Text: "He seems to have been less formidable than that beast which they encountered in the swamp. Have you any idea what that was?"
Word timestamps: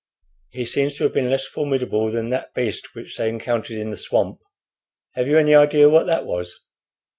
"He 0.49 0.65
seems 0.65 0.95
to 0.95 1.03
have 1.03 1.13
been 1.13 1.29
less 1.29 1.45
formidable 1.45 2.09
than 2.09 2.29
that 2.29 2.55
beast 2.55 2.95
which 2.95 3.15
they 3.17 3.29
encountered 3.29 3.77
in 3.77 3.91
the 3.91 3.97
swamp. 3.97 4.39
Have 5.13 5.27
you 5.27 5.37
any 5.37 5.53
idea 5.53 5.91
what 5.91 6.07
that 6.07 6.25
was?" 6.25 6.65